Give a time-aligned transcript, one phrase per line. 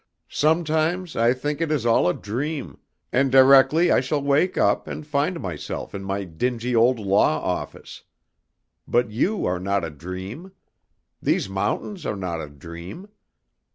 [0.31, 2.79] "Sometimes I think it is all a dream,
[3.13, 8.01] and directly I shall wake up and find myself in my dingy old law office.
[8.87, 10.53] But you are not a dream.
[11.21, 13.09] These mountains are not a dream.